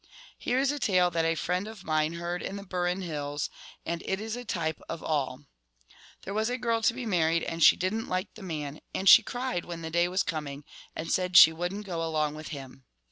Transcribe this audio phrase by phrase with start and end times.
[0.39, 3.51] 'Here is a tale that a friend of mine heard in the Burren hills,
[3.85, 5.41] and it is a type of all:
[6.23, 9.07] —'There was a girl to be married, and she did n't like the man, and
[9.07, 10.63] she cried when the day was coming,
[10.95, 12.83] and said she would n't go along with him.